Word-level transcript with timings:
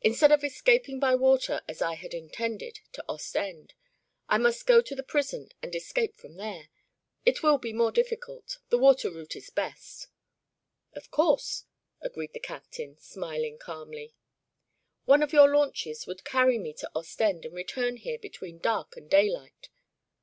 "Instead 0.00 0.32
of 0.32 0.42
escaping 0.42 0.98
by 0.98 1.14
water, 1.14 1.60
as 1.68 1.82
I 1.82 1.92
had 1.94 2.14
intended, 2.14 2.80
to 2.92 3.04
Ostend, 3.06 3.74
I 4.26 4.38
must 4.38 4.66
go 4.66 4.80
to 4.80 4.94
the 4.94 5.02
prison 5.02 5.50
and 5.60 5.74
escape 5.74 6.16
from 6.16 6.38
there. 6.38 6.70
It 7.26 7.42
will 7.42 7.58
be 7.58 7.74
more 7.74 7.92
difficult. 7.92 8.56
The 8.70 8.78
water 8.78 9.10
route 9.10 9.36
is 9.36 9.50
best." 9.50 10.06
"Of 10.94 11.10
course," 11.10 11.64
agreed 12.00 12.32
the 12.32 12.40
captain, 12.40 12.96
smiling 12.98 13.58
calmly. 13.58 14.14
"One 15.04 15.22
of 15.22 15.34
your 15.34 15.52
launches 15.54 16.06
would 16.06 16.24
carry 16.24 16.56
me 16.58 16.72
to 16.72 16.90
Ostend 16.96 17.44
and 17.44 17.54
return 17.54 17.98
here 17.98 18.18
between 18.18 18.56
dark 18.58 18.96
and 18.96 19.10
daylight." 19.10 19.68